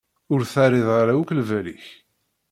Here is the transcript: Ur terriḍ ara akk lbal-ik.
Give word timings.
Ur 0.33 0.41
terriḍ 0.53 0.89
ara 0.99 1.13
akk 1.17 1.29
lbal-ik. 1.39 1.85